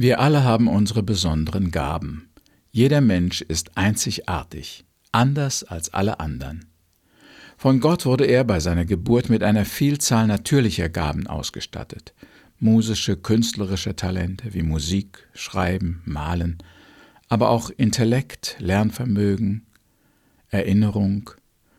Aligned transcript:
Wir 0.00 0.20
alle 0.20 0.44
haben 0.44 0.68
unsere 0.68 1.02
besonderen 1.02 1.72
Gaben. 1.72 2.28
Jeder 2.70 3.00
Mensch 3.00 3.40
ist 3.42 3.76
einzigartig, 3.76 4.84
anders 5.10 5.64
als 5.64 5.92
alle 5.92 6.20
anderen. 6.20 6.66
Von 7.56 7.80
Gott 7.80 8.06
wurde 8.06 8.24
er 8.24 8.44
bei 8.44 8.60
seiner 8.60 8.84
Geburt 8.84 9.28
mit 9.28 9.42
einer 9.42 9.64
Vielzahl 9.64 10.28
natürlicher 10.28 10.88
Gaben 10.88 11.26
ausgestattet. 11.26 12.14
Musische, 12.60 13.16
künstlerische 13.16 13.96
Talente 13.96 14.54
wie 14.54 14.62
Musik, 14.62 15.26
Schreiben, 15.34 16.00
Malen, 16.04 16.58
aber 17.28 17.50
auch 17.50 17.68
Intellekt, 17.70 18.54
Lernvermögen, 18.60 19.66
Erinnerung, 20.48 21.32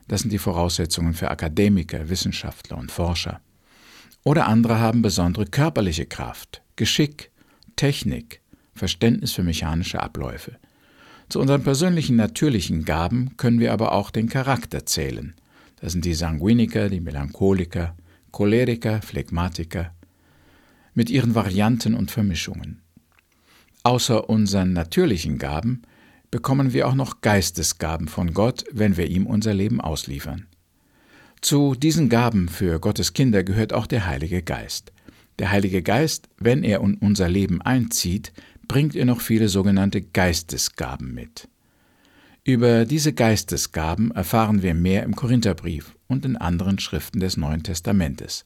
das 0.09 0.23
sind 0.23 0.33
die 0.33 0.39
Voraussetzungen 0.39 1.13
für 1.13 1.31
Akademiker, 1.31 2.09
Wissenschaftler 2.09 2.79
und 2.79 2.91
Forscher. 2.91 3.39
Oder 4.25 4.49
andere 4.49 4.77
haben 4.77 5.01
besondere 5.01 5.45
körperliche 5.45 6.05
Kraft, 6.05 6.61
Geschick, 6.75 7.28
Technik, 7.79 8.41
Verständnis 8.75 9.31
für 9.31 9.41
mechanische 9.41 10.03
Abläufe. 10.03 10.57
Zu 11.29 11.39
unseren 11.39 11.63
persönlichen 11.63 12.17
natürlichen 12.17 12.83
Gaben 12.83 13.37
können 13.37 13.61
wir 13.61 13.71
aber 13.71 13.93
auch 13.93 14.11
den 14.11 14.27
Charakter 14.27 14.85
zählen. 14.85 15.33
Das 15.79 15.93
sind 15.93 16.03
die 16.03 16.13
Sanguiniker, 16.13 16.89
die 16.89 16.99
Melancholiker, 16.99 17.95
Choleriker, 18.31 19.01
Phlegmatiker, 19.01 19.93
mit 20.93 21.09
ihren 21.09 21.35
Varianten 21.35 21.93
und 21.93 22.11
Vermischungen. 22.11 22.81
Außer 23.83 24.29
unseren 24.29 24.73
natürlichen 24.73 25.37
Gaben 25.37 25.83
bekommen 26.31 26.73
wir 26.73 26.85
auch 26.85 26.95
noch 26.95 27.21
Geistesgaben 27.21 28.09
von 28.09 28.33
Gott, 28.33 28.65
wenn 28.73 28.97
wir 28.97 29.07
ihm 29.07 29.25
unser 29.25 29.53
Leben 29.53 29.79
ausliefern. 29.79 30.47
Zu 31.39 31.75
diesen 31.75 32.09
Gaben 32.09 32.49
für 32.49 32.81
Gottes 32.81 33.13
Kinder 33.13 33.45
gehört 33.45 33.71
auch 33.71 33.87
der 33.87 34.05
Heilige 34.05 34.43
Geist. 34.43 34.91
Der 35.39 35.51
Heilige 35.51 35.81
Geist, 35.81 36.27
wenn 36.37 36.63
er 36.63 36.81
in 36.81 36.95
unser 36.95 37.29
Leben 37.29 37.61
einzieht, 37.61 38.33
bringt 38.67 38.93
er 38.93 39.05
noch 39.05 39.21
viele 39.21 39.47
sogenannte 39.47 40.01
Geistesgaben 40.01 41.13
mit. 41.13 41.47
Über 42.43 42.85
diese 42.85 43.13
Geistesgaben 43.13 44.11
erfahren 44.11 44.63
wir 44.63 44.73
mehr 44.73 45.03
im 45.03 45.15
Korintherbrief 45.15 45.95
und 46.07 46.25
in 46.25 46.35
anderen 46.35 46.77
Schriften 46.77 47.21
des 47.21 47.37
Neuen 47.37 47.63
Testamentes. 47.63 48.45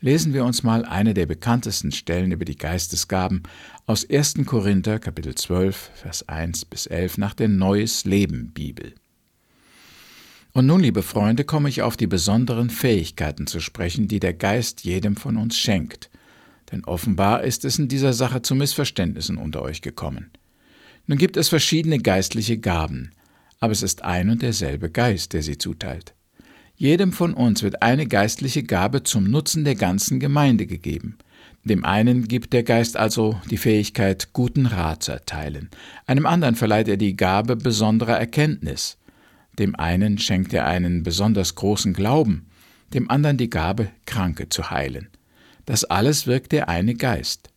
Lesen 0.00 0.34
wir 0.34 0.44
uns 0.44 0.62
mal 0.62 0.84
eine 0.84 1.14
der 1.14 1.26
bekanntesten 1.26 1.92
Stellen 1.92 2.30
über 2.30 2.44
die 2.44 2.56
Geistesgaben 2.56 3.42
aus 3.86 4.08
1. 4.08 4.34
Korinther 4.44 4.98
Kapitel 4.98 5.34
12 5.34 5.90
Vers 5.94 6.28
1 6.28 6.66
bis 6.66 6.86
11 6.86 7.18
nach 7.18 7.34
der 7.34 7.48
Neues 7.48 8.04
Leben 8.04 8.52
Bibel. 8.52 8.94
Und 10.52 10.66
nun, 10.66 10.80
liebe 10.80 11.02
Freunde, 11.02 11.44
komme 11.44 11.68
ich 11.68 11.82
auf 11.82 11.96
die 11.96 12.06
besonderen 12.06 12.70
Fähigkeiten 12.70 13.46
zu 13.46 13.60
sprechen, 13.60 14.08
die 14.08 14.20
der 14.20 14.34
Geist 14.34 14.84
jedem 14.84 15.16
von 15.16 15.36
uns 15.36 15.56
schenkt, 15.56 16.10
denn 16.70 16.84
offenbar 16.84 17.44
ist 17.44 17.64
es 17.64 17.78
in 17.78 17.88
dieser 17.88 18.12
Sache 18.12 18.42
zu 18.42 18.54
Missverständnissen 18.54 19.36
unter 19.36 19.62
euch 19.62 19.82
gekommen. 19.82 20.30
Nun 21.06 21.18
gibt 21.18 21.36
es 21.36 21.48
verschiedene 21.48 21.98
geistliche 21.98 22.58
Gaben, 22.58 23.12
aber 23.60 23.72
es 23.72 23.82
ist 23.82 24.04
ein 24.04 24.30
und 24.30 24.42
derselbe 24.42 24.90
Geist, 24.90 25.32
der 25.32 25.42
sie 25.42 25.58
zuteilt. 25.58 26.14
Jedem 26.76 27.12
von 27.12 27.34
uns 27.34 27.62
wird 27.62 27.82
eine 27.82 28.06
geistliche 28.06 28.62
Gabe 28.62 29.02
zum 29.02 29.24
Nutzen 29.24 29.64
der 29.64 29.74
ganzen 29.74 30.20
Gemeinde 30.20 30.66
gegeben. 30.66 31.18
Dem 31.64 31.84
einen 31.84 32.28
gibt 32.28 32.52
der 32.52 32.62
Geist 32.62 32.96
also 32.96 33.40
die 33.50 33.56
Fähigkeit, 33.56 34.32
guten 34.32 34.66
Rat 34.66 35.02
zu 35.02 35.12
erteilen, 35.12 35.70
einem 36.06 36.24
anderen 36.24 36.54
verleiht 36.54 36.88
er 36.88 36.96
die 36.96 37.16
Gabe 37.16 37.56
besonderer 37.56 38.16
Erkenntnis, 38.16 38.96
dem 39.58 39.74
einen 39.74 40.18
schenkt 40.18 40.54
er 40.54 40.66
einen 40.66 41.02
besonders 41.02 41.56
großen 41.56 41.94
Glauben, 41.94 42.46
dem 42.94 43.10
anderen 43.10 43.36
die 43.36 43.50
Gabe, 43.50 43.90
Kranke 44.06 44.48
zu 44.48 44.70
heilen. 44.70 45.08
Das 45.68 45.84
alles 45.84 46.26
wirkt 46.26 46.52
der 46.52 46.70
eine 46.70 46.94
Geist. 46.94 47.50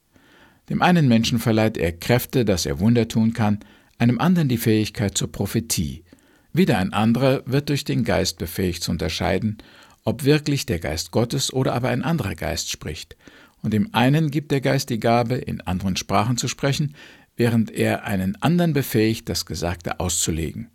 Dem 0.67 0.81
einen 0.81 1.07
Menschen 1.07 1.39
verleiht 1.39 1.77
er 1.77 1.93
Kräfte, 1.93 2.43
dass 2.43 2.65
er 2.65 2.81
Wunder 2.81 3.07
tun 3.07 3.31
kann, 3.31 3.59
einem 3.99 4.19
anderen 4.19 4.49
die 4.49 4.57
Fähigkeit 4.57 5.17
zur 5.17 5.31
Prophetie. 5.31 6.03
Wieder 6.51 6.77
ein 6.77 6.91
anderer 6.91 7.41
wird 7.45 7.69
durch 7.69 7.85
den 7.85 8.03
Geist 8.03 8.37
befähigt 8.37 8.83
zu 8.83 8.91
unterscheiden, 8.91 9.59
ob 10.03 10.25
wirklich 10.25 10.65
der 10.65 10.79
Geist 10.79 11.11
Gottes 11.11 11.53
oder 11.53 11.71
aber 11.71 11.87
ein 11.87 12.03
anderer 12.03 12.35
Geist 12.35 12.69
spricht. 12.69 13.15
Und 13.61 13.71
dem 13.73 13.93
einen 13.93 14.29
gibt 14.29 14.51
der 14.51 14.59
Geist 14.59 14.89
die 14.89 14.99
Gabe, 14.99 15.35
in 15.35 15.61
anderen 15.61 15.95
Sprachen 15.95 16.35
zu 16.35 16.49
sprechen, 16.49 16.95
während 17.37 17.71
er 17.71 18.03
einen 18.03 18.35
anderen 18.41 18.73
befähigt, 18.73 19.29
das 19.29 19.45
Gesagte 19.45 20.01
auszulegen. 20.01 20.69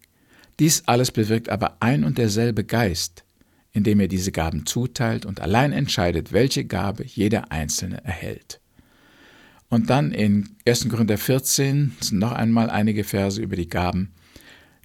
Dies 0.59 0.85
alles 0.87 1.11
bewirkt 1.11 1.51
aber 1.51 1.77
ein 1.81 2.03
und 2.03 2.17
derselbe 2.17 2.65
Geist, 2.65 3.26
indem 3.77 4.01
er 4.01 4.09
diese 4.09 4.33
Gaben 4.33 4.65
zuteilt 4.65 5.27
und 5.27 5.43
allein 5.43 5.73
entscheidet, 5.73 6.33
welche 6.33 6.65
Gabe 6.65 7.05
jeder 7.05 7.53
Einzelne 7.53 8.03
erhält. 8.03 8.59
Und 9.69 9.91
dann 9.91 10.13
in 10.13 10.49
1. 10.67 10.89
Korinther 10.89 11.19
14 11.19 11.93
sind 12.01 12.19
noch 12.19 12.33
einmal 12.33 12.71
einige 12.71 13.05
Verse 13.05 13.41
über 13.41 13.55
die 13.55 13.69
Gaben. 13.69 14.15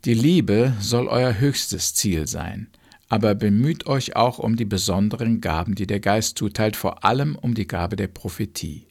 Die 0.03 0.13
Liebe 0.13 0.73
soll 0.81 1.07
euer 1.07 1.39
höchstes 1.39 1.93
Ziel 1.93 2.27
sein, 2.27 2.67
aber 3.07 3.33
bemüht 3.33 3.87
euch 3.87 4.17
auch 4.17 4.39
um 4.39 4.57
die 4.57 4.65
besonderen 4.65 5.39
Gaben, 5.39 5.73
die 5.73 5.87
der 5.87 6.01
Geist 6.01 6.37
zuteilt, 6.37 6.75
vor 6.75 7.05
allem 7.05 7.35
um 7.35 7.53
die 7.53 7.67
Gabe 7.67 7.95
der 7.95 8.07
Prophetie. 8.07 8.87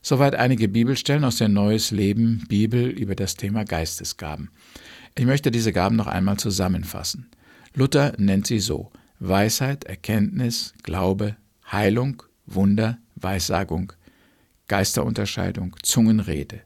Soweit 0.00 0.36
einige 0.36 0.68
Bibelstellen 0.68 1.24
aus 1.24 1.36
der 1.36 1.48
Neues 1.48 1.90
Leben 1.90 2.46
Bibel 2.48 2.88
über 2.88 3.14
das 3.14 3.34
Thema 3.34 3.64
Geistesgaben. 3.64 4.48
Ich 5.18 5.26
möchte 5.26 5.50
diese 5.50 5.72
Gaben 5.72 5.96
noch 5.96 6.06
einmal 6.06 6.38
zusammenfassen. 6.38 7.28
Luther 7.76 8.14
nennt 8.16 8.46
sie 8.46 8.58
so 8.58 8.90
Weisheit, 9.18 9.84
Erkenntnis, 9.84 10.72
Glaube, 10.82 11.36
Heilung, 11.70 12.22
Wunder, 12.46 12.96
Weissagung, 13.16 13.92
Geisterunterscheidung, 14.66 15.76
Zungenrede. 15.82 16.62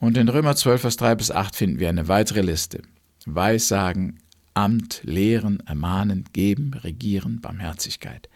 Und 0.00 0.16
in 0.18 0.28
Römer 0.28 0.56
12, 0.56 0.80
Vers 0.80 0.96
3 0.96 1.14
bis 1.14 1.30
8 1.30 1.54
finden 1.54 1.78
wir 1.78 1.88
eine 1.88 2.08
weitere 2.08 2.40
Liste. 2.40 2.82
Weissagen, 3.24 4.18
Amt, 4.52 5.00
Lehren, 5.04 5.62
Ermahnen, 5.66 6.24
Geben, 6.32 6.74
Regieren, 6.74 7.40
Barmherzigkeit. 7.40 8.28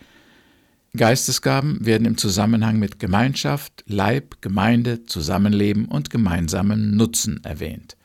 Geistesgaben 0.97 1.85
werden 1.85 2.07
im 2.07 2.17
Zusammenhang 2.17 2.79
mit 2.79 3.01
Gemeinschaft, 3.01 3.83
Leib, 3.89 4.41
Gemeinde, 4.43 5.07
Zusammenleben 5.07 5.87
und 5.87 6.11
gemeinsamen 6.11 6.97
Nutzen 6.97 7.43
erwähnt. 7.43 7.97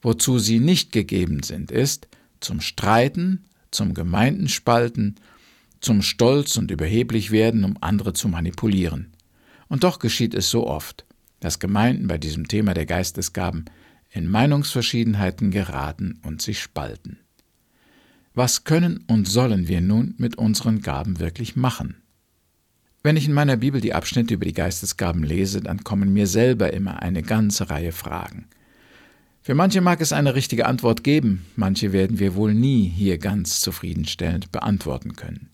Wozu 0.00 0.38
sie 0.38 0.60
nicht 0.60 0.92
gegeben 0.92 1.42
sind, 1.42 1.72
ist, 1.72 2.06
zum 2.46 2.60
Streiten, 2.60 3.44
zum 3.72 3.92
Gemeindenspalten, 3.92 5.16
zum 5.80 6.00
Stolz 6.00 6.56
und 6.56 6.70
überheblich 6.70 7.32
werden, 7.32 7.64
um 7.64 7.76
andere 7.80 8.12
zu 8.12 8.28
manipulieren. 8.28 9.12
Und 9.68 9.82
doch 9.82 9.98
geschieht 9.98 10.32
es 10.32 10.48
so 10.48 10.66
oft, 10.66 11.04
dass 11.40 11.58
Gemeinden 11.58 12.06
bei 12.06 12.18
diesem 12.18 12.46
Thema 12.46 12.72
der 12.72 12.86
Geistesgaben 12.86 13.64
in 14.10 14.30
Meinungsverschiedenheiten 14.30 15.50
geraten 15.50 16.20
und 16.22 16.40
sich 16.40 16.60
spalten. 16.60 17.18
Was 18.32 18.64
können 18.64 19.04
und 19.08 19.28
sollen 19.28 19.66
wir 19.66 19.80
nun 19.80 20.14
mit 20.18 20.38
unseren 20.38 20.82
Gaben 20.82 21.18
wirklich 21.18 21.56
machen? 21.56 21.96
Wenn 23.02 23.16
ich 23.16 23.26
in 23.26 23.34
meiner 23.34 23.56
Bibel 23.56 23.80
die 23.80 23.94
Abschnitte 23.94 24.34
über 24.34 24.44
die 24.44 24.52
Geistesgaben 24.52 25.24
lese, 25.24 25.60
dann 25.60 25.84
kommen 25.84 26.12
mir 26.12 26.26
selber 26.26 26.72
immer 26.72 27.02
eine 27.02 27.22
ganze 27.22 27.70
Reihe 27.70 27.92
Fragen. 27.92 28.46
Für 29.46 29.54
manche 29.54 29.80
mag 29.80 30.00
es 30.00 30.12
eine 30.12 30.34
richtige 30.34 30.66
Antwort 30.66 31.04
geben, 31.04 31.46
manche 31.54 31.92
werden 31.92 32.18
wir 32.18 32.34
wohl 32.34 32.52
nie 32.52 32.88
hier 32.88 33.16
ganz 33.16 33.60
zufriedenstellend 33.60 34.50
beantworten 34.50 35.14
können. 35.14 35.50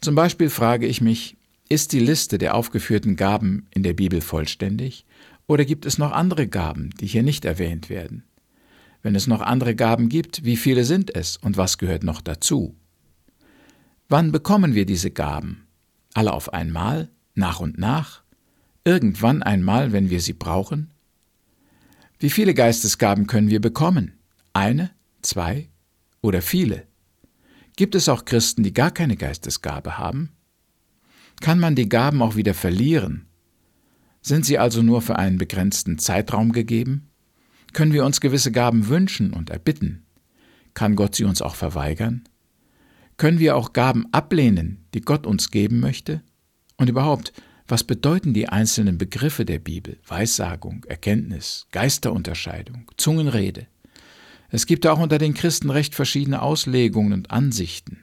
Zum 0.00 0.16
Beispiel 0.16 0.50
frage 0.50 0.88
ich 0.88 1.00
mich, 1.00 1.36
ist 1.68 1.92
die 1.92 2.00
Liste 2.00 2.36
der 2.36 2.56
aufgeführten 2.56 3.14
Gaben 3.14 3.68
in 3.70 3.84
der 3.84 3.92
Bibel 3.92 4.22
vollständig 4.22 5.06
oder 5.46 5.64
gibt 5.64 5.86
es 5.86 5.98
noch 5.98 6.10
andere 6.10 6.48
Gaben, 6.48 6.90
die 7.00 7.06
hier 7.06 7.22
nicht 7.22 7.44
erwähnt 7.44 7.88
werden? 7.88 8.24
Wenn 9.02 9.14
es 9.14 9.28
noch 9.28 9.40
andere 9.40 9.76
Gaben 9.76 10.08
gibt, 10.08 10.44
wie 10.44 10.56
viele 10.56 10.82
sind 10.82 11.14
es 11.14 11.36
und 11.36 11.56
was 11.56 11.78
gehört 11.78 12.02
noch 12.02 12.22
dazu? 12.22 12.74
Wann 14.08 14.32
bekommen 14.32 14.74
wir 14.74 14.84
diese 14.84 15.12
Gaben? 15.12 15.68
Alle 16.12 16.32
auf 16.32 16.52
einmal? 16.52 17.08
Nach 17.36 17.60
und 17.60 17.78
nach? 17.78 18.22
Irgendwann 18.84 19.44
einmal, 19.44 19.92
wenn 19.92 20.10
wir 20.10 20.20
sie 20.20 20.32
brauchen? 20.32 20.91
Wie 22.22 22.30
viele 22.30 22.54
Geistesgaben 22.54 23.26
können 23.26 23.50
wir 23.50 23.60
bekommen? 23.60 24.12
Eine, 24.52 24.92
zwei 25.22 25.68
oder 26.20 26.40
viele? 26.40 26.86
Gibt 27.74 27.96
es 27.96 28.08
auch 28.08 28.24
Christen, 28.24 28.62
die 28.62 28.72
gar 28.72 28.92
keine 28.92 29.16
Geistesgabe 29.16 29.98
haben? 29.98 30.30
Kann 31.40 31.58
man 31.58 31.74
die 31.74 31.88
Gaben 31.88 32.22
auch 32.22 32.36
wieder 32.36 32.54
verlieren? 32.54 33.26
Sind 34.20 34.46
sie 34.46 34.56
also 34.56 34.82
nur 34.82 35.02
für 35.02 35.16
einen 35.16 35.36
begrenzten 35.36 35.98
Zeitraum 35.98 36.52
gegeben? 36.52 37.08
Können 37.72 37.92
wir 37.92 38.04
uns 38.04 38.20
gewisse 38.20 38.52
Gaben 38.52 38.86
wünschen 38.86 39.32
und 39.32 39.50
erbitten? 39.50 40.06
Kann 40.74 40.94
Gott 40.94 41.16
sie 41.16 41.24
uns 41.24 41.42
auch 41.42 41.56
verweigern? 41.56 42.22
Können 43.16 43.40
wir 43.40 43.56
auch 43.56 43.72
Gaben 43.72 44.06
ablehnen, 44.12 44.84
die 44.94 45.00
Gott 45.00 45.26
uns 45.26 45.50
geben 45.50 45.80
möchte? 45.80 46.22
Und 46.76 46.88
überhaupt, 46.88 47.32
was 47.72 47.84
bedeuten 47.84 48.34
die 48.34 48.50
einzelnen 48.50 48.98
Begriffe 48.98 49.46
der 49.46 49.58
Bibel? 49.58 49.96
Weissagung, 50.06 50.84
Erkenntnis, 50.88 51.68
Geisterunterscheidung, 51.72 52.90
Zungenrede. 52.98 53.66
Es 54.50 54.66
gibt 54.66 54.86
auch 54.86 54.98
unter 54.98 55.16
den 55.16 55.32
Christen 55.32 55.70
recht 55.70 55.94
verschiedene 55.94 56.42
Auslegungen 56.42 57.14
und 57.14 57.30
Ansichten. 57.30 58.02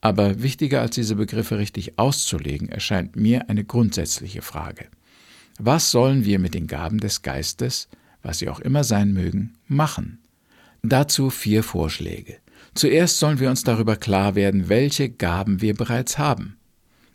Aber 0.00 0.44
wichtiger 0.44 0.80
als 0.80 0.94
diese 0.94 1.16
Begriffe 1.16 1.58
richtig 1.58 1.98
auszulegen, 1.98 2.68
erscheint 2.68 3.16
mir 3.16 3.50
eine 3.50 3.64
grundsätzliche 3.64 4.42
Frage. 4.42 4.86
Was 5.58 5.90
sollen 5.90 6.24
wir 6.24 6.38
mit 6.38 6.54
den 6.54 6.68
Gaben 6.68 7.00
des 7.00 7.22
Geistes, 7.22 7.88
was 8.22 8.38
sie 8.38 8.48
auch 8.48 8.60
immer 8.60 8.84
sein 8.84 9.12
mögen, 9.12 9.54
machen? 9.66 10.20
Dazu 10.84 11.30
vier 11.30 11.64
Vorschläge. 11.64 12.36
Zuerst 12.74 13.18
sollen 13.18 13.40
wir 13.40 13.50
uns 13.50 13.64
darüber 13.64 13.96
klar 13.96 14.36
werden, 14.36 14.68
welche 14.68 15.10
Gaben 15.10 15.60
wir 15.60 15.74
bereits 15.74 16.16
haben. 16.16 16.59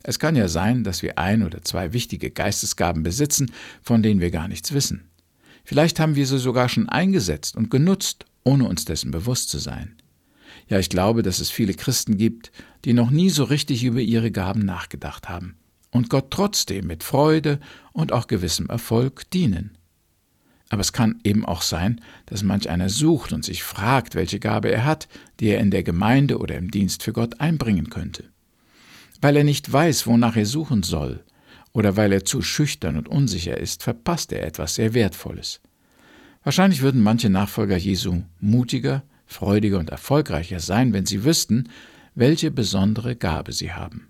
Es 0.07 0.19
kann 0.19 0.36
ja 0.36 0.48
sein, 0.48 0.84
dass 0.84 1.02
wir 1.02 1.18
ein 1.18 1.42
oder 1.42 1.63
zwei 1.63 1.92
wichtige 1.92 2.30
Geistesgaben 2.30 3.02
besitzen, 3.02 3.52
von 3.81 4.04
denen 4.04 4.22
wir 4.22 4.30
gar 4.30 4.48
nichts 4.48 4.72
wissen. 4.72 5.10
Vielleicht 5.63 6.00
haben 6.00 6.16
wir 6.16 6.28
sie 6.28 6.38
sogar 6.38 6.69
schon 6.69 6.88
eingesetzt 6.88 7.56
und 7.56 7.72
genutzt, 7.72 8.25
ohne 8.44 8.68
uns 8.68 8.86
dessen 8.86 9.10
bewusst 9.10 9.50
zu 9.50 9.57
sein. 9.57 9.96
Ja, 10.68 10.78
ich 10.78 10.90
glaube, 10.90 11.24
dass 11.24 11.40
es 11.40 11.50
viele 11.50 11.74
Christen 11.74 12.18
gibt, 12.18 12.52
die 12.86 12.94
noch 12.94 13.10
nie 13.10 13.31
so 13.31 13.46
richtig 13.46 13.84
über 13.84 14.00
ihre 14.00 14.30
Gaben 14.30 14.63
nachgedacht 14.63 15.28
haben 15.28 15.56
und 15.90 16.12
Gott 16.12 16.30
trotzdem 16.30 16.86
mit 16.86 17.04
Freude 17.04 17.60
und 17.92 18.12
auch 18.12 18.28
gewissem 18.28 18.68
Erfolg 18.68 19.28
dienen. 19.31 19.75
Aber 20.69 20.81
es 20.81 20.94
kann 20.94 21.19
eben 21.24 21.46
auch 21.46 21.63
sein, 21.63 22.00
dass 22.28 22.44
manch 22.44 22.69
einer 22.69 22.90
sucht 22.90 23.34
und 23.34 23.44
sich 23.44 23.63
fragt, 23.63 24.13
welche 24.13 24.40
Gabe 24.40 24.69
er 24.69 24.86
hat, 24.86 25.08
die 25.40 25.48
er 25.48 25.62
in 25.62 25.72
der 25.72 25.81
Gemeinde 25.81 26.38
oder 26.38 26.58
im 26.58 26.69
Dienst 26.69 27.01
für 27.01 27.13
Gott 27.13 27.40
einbringen 27.40 27.90
könnte. 27.90 28.35
Weil 29.21 29.38
er 29.38 29.44
nicht 29.44 29.71
weiß, 29.71 30.07
wonach 30.07 30.35
er 30.35 30.45
suchen 30.45 30.83
soll, 30.83 31.23
oder 31.73 31.97
weil 31.97 32.13
er 32.13 32.25
zu 32.25 32.41
schüchtern 32.41 32.97
und 32.97 33.09
unsicher 33.09 33.57
ist, 33.57 33.83
verpasst 33.83 34.31
er 34.31 34.45
etwas 34.45 34.75
sehr 34.75 34.94
Wertvolles. 34.94 35.62
Wahrscheinlich 36.44 36.81
würden 36.81 37.01
manche 37.01 37.29
Nachfolger 37.29 37.75
Jesu 37.75 38.21
mutiger, 38.39 39.03
freudiger 39.25 39.79
und 39.79 39.89
erfolgreicher 39.89 40.59
sein, 40.59 40.94
wenn 40.94 41.06
sie 41.06 41.23
wüssten, 41.23 41.69
welche 42.13 42.51
besondere 42.51 43.15
Gabe 43.15 43.51
sie 43.51 43.73
haben. 43.73 44.07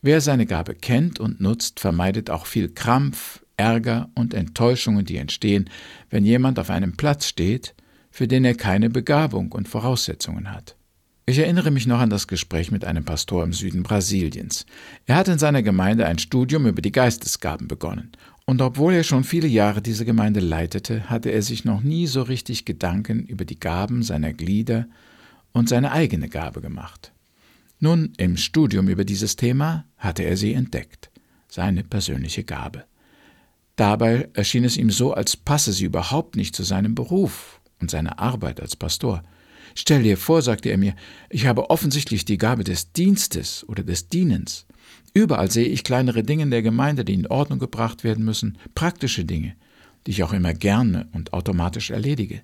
Wer 0.00 0.20
seine 0.20 0.46
Gabe 0.46 0.74
kennt 0.74 1.18
und 1.18 1.40
nutzt, 1.40 1.80
vermeidet 1.80 2.30
auch 2.30 2.46
viel 2.46 2.68
Krampf, 2.68 3.44
Ärger 3.56 4.08
und 4.14 4.32
Enttäuschungen, 4.32 5.04
die 5.04 5.16
entstehen, 5.16 5.68
wenn 6.08 6.24
jemand 6.24 6.58
auf 6.58 6.70
einem 6.70 6.96
Platz 6.96 7.26
steht, 7.26 7.74
für 8.10 8.28
den 8.28 8.44
er 8.44 8.54
keine 8.54 8.88
Begabung 8.88 9.52
und 9.52 9.68
Voraussetzungen 9.68 10.52
hat. 10.52 10.77
Ich 11.28 11.36
erinnere 11.36 11.70
mich 11.70 11.86
noch 11.86 11.98
an 11.98 12.08
das 12.08 12.26
Gespräch 12.26 12.70
mit 12.70 12.86
einem 12.86 13.04
Pastor 13.04 13.44
im 13.44 13.52
Süden 13.52 13.82
Brasiliens. 13.82 14.64
Er 15.04 15.16
hat 15.16 15.28
in 15.28 15.38
seiner 15.38 15.62
Gemeinde 15.62 16.06
ein 16.06 16.18
Studium 16.18 16.66
über 16.66 16.80
die 16.80 16.90
Geistesgaben 16.90 17.68
begonnen, 17.68 18.12
und 18.46 18.62
obwohl 18.62 18.94
er 18.94 19.02
schon 19.02 19.24
viele 19.24 19.46
Jahre 19.46 19.82
diese 19.82 20.06
Gemeinde 20.06 20.40
leitete, 20.40 21.10
hatte 21.10 21.28
er 21.28 21.42
sich 21.42 21.66
noch 21.66 21.82
nie 21.82 22.06
so 22.06 22.22
richtig 22.22 22.64
Gedanken 22.64 23.26
über 23.26 23.44
die 23.44 23.60
Gaben 23.60 24.02
seiner 24.02 24.32
Glieder 24.32 24.86
und 25.52 25.68
seine 25.68 25.92
eigene 25.92 26.30
Gabe 26.30 26.62
gemacht. 26.62 27.12
Nun, 27.78 28.14
im 28.16 28.38
Studium 28.38 28.88
über 28.88 29.04
dieses 29.04 29.36
Thema 29.36 29.84
hatte 29.98 30.22
er 30.22 30.38
sie 30.38 30.54
entdeckt, 30.54 31.10
seine 31.46 31.84
persönliche 31.84 32.44
Gabe. 32.44 32.84
Dabei 33.76 34.30
erschien 34.32 34.64
es 34.64 34.78
ihm 34.78 34.88
so, 34.88 35.12
als 35.12 35.36
passe 35.36 35.74
sie 35.74 35.84
überhaupt 35.84 36.36
nicht 36.36 36.56
zu 36.56 36.62
seinem 36.62 36.94
Beruf 36.94 37.60
und 37.82 37.90
seiner 37.90 38.18
Arbeit 38.18 38.62
als 38.62 38.76
Pastor. 38.76 39.22
Stell 39.80 40.02
dir 40.02 40.16
vor, 40.16 40.42
sagte 40.42 40.70
er 40.70 40.76
mir, 40.76 40.96
ich 41.30 41.46
habe 41.46 41.70
offensichtlich 41.70 42.24
die 42.24 42.36
Gabe 42.36 42.64
des 42.64 42.90
Dienstes 42.90 43.64
oder 43.68 43.84
des 43.84 44.08
Dienens. 44.08 44.66
Überall 45.14 45.52
sehe 45.52 45.68
ich 45.68 45.84
kleinere 45.84 46.24
Dinge 46.24 46.42
in 46.42 46.50
der 46.50 46.62
Gemeinde, 46.62 47.04
die 47.04 47.14
in 47.14 47.28
Ordnung 47.28 47.60
gebracht 47.60 48.02
werden 48.02 48.24
müssen, 48.24 48.58
praktische 48.74 49.24
Dinge, 49.24 49.54
die 50.04 50.10
ich 50.10 50.24
auch 50.24 50.32
immer 50.32 50.52
gerne 50.52 51.06
und 51.12 51.32
automatisch 51.32 51.90
erledige. 51.90 52.42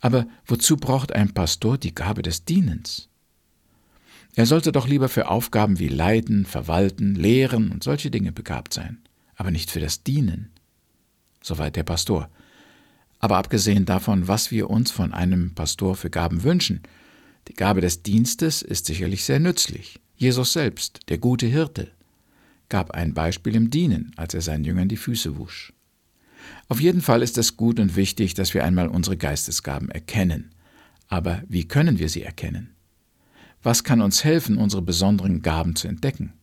Aber 0.00 0.26
wozu 0.44 0.76
braucht 0.76 1.12
ein 1.12 1.32
Pastor 1.32 1.78
die 1.78 1.94
Gabe 1.94 2.20
des 2.20 2.44
Dienens? 2.44 3.08
Er 4.34 4.44
sollte 4.44 4.70
doch 4.70 4.86
lieber 4.86 5.08
für 5.08 5.30
Aufgaben 5.30 5.78
wie 5.78 5.88
Leiten, 5.88 6.44
Verwalten, 6.44 7.14
Lehren 7.14 7.70
und 7.70 7.84
solche 7.84 8.10
Dinge 8.10 8.32
begabt 8.32 8.74
sein, 8.74 8.98
aber 9.34 9.50
nicht 9.50 9.70
für 9.70 9.80
das 9.80 10.02
Dienen. 10.02 10.50
Soweit 11.42 11.76
der 11.76 11.84
Pastor. 11.84 12.28
Aber 13.26 13.38
abgesehen 13.38 13.86
davon, 13.86 14.28
was 14.28 14.52
wir 14.52 14.70
uns 14.70 14.92
von 14.92 15.12
einem 15.12 15.52
Pastor 15.52 15.96
für 15.96 16.10
Gaben 16.10 16.44
wünschen, 16.44 16.82
die 17.48 17.54
Gabe 17.54 17.80
des 17.80 18.04
Dienstes 18.04 18.62
ist 18.62 18.86
sicherlich 18.86 19.24
sehr 19.24 19.40
nützlich. 19.40 19.98
Jesus 20.14 20.52
selbst, 20.52 21.00
der 21.08 21.18
gute 21.18 21.46
Hirte, 21.46 21.90
gab 22.68 22.92
ein 22.92 23.14
Beispiel 23.14 23.56
im 23.56 23.68
Dienen, 23.68 24.12
als 24.14 24.34
er 24.34 24.42
seinen 24.42 24.62
Jüngern 24.62 24.88
die 24.88 24.96
Füße 24.96 25.38
wusch. 25.38 25.72
Auf 26.68 26.80
jeden 26.80 27.00
Fall 27.00 27.20
ist 27.20 27.36
es 27.36 27.56
gut 27.56 27.80
und 27.80 27.96
wichtig, 27.96 28.34
dass 28.34 28.54
wir 28.54 28.62
einmal 28.62 28.86
unsere 28.86 29.16
Geistesgaben 29.16 29.88
erkennen. 29.88 30.52
Aber 31.08 31.42
wie 31.48 31.66
können 31.66 31.98
wir 31.98 32.08
sie 32.08 32.22
erkennen? 32.22 32.76
Was 33.60 33.82
kann 33.82 34.02
uns 34.02 34.22
helfen, 34.22 34.56
unsere 34.56 34.82
besonderen 34.82 35.42
Gaben 35.42 35.74
zu 35.74 35.88
entdecken? 35.88 36.34